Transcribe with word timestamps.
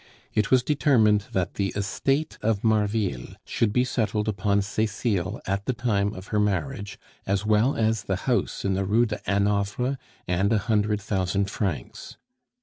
It 0.33 0.49
was 0.49 0.63
determined 0.63 1.25
that 1.31 1.53
the 1.53 1.67
estate 1.75 2.39
of 2.41 2.63
Marville 2.63 3.35
should 3.45 3.71
be 3.71 3.83
settled 3.85 4.27
upon 4.27 4.63
Cecile 4.63 5.39
at 5.45 5.67
the 5.67 5.73
time 5.73 6.15
of 6.15 6.29
her 6.29 6.39
marriage, 6.39 6.97
as 7.27 7.45
well 7.45 7.75
as 7.75 8.01
the 8.05 8.15
house 8.25 8.65
in 8.65 8.73
the 8.73 8.83
Rue 8.83 9.05
de 9.05 9.19
Hanovre 9.27 9.99
and 10.27 10.51
a 10.51 10.57
hundred 10.57 10.99
thousand 11.01 11.51
francs. 11.51 12.17